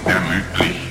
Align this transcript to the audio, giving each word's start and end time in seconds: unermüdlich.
unermüdlich. 0.00 0.81